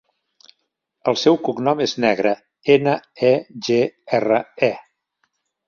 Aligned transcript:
El 1.11 1.17
seu 1.23 1.37
cognom 1.47 1.83
és 1.85 1.93
Negre: 2.07 2.33
ena, 2.77 2.97
e, 3.29 3.31
ge, 3.69 3.79
erra, 4.21 4.43
e. 4.71 4.75